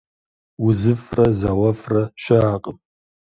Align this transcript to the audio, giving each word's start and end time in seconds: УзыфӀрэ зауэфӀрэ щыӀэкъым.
УзыфӀрэ 0.65 1.27
зауэфӀрэ 1.39 2.03
щыӀэкъым. 2.21 2.77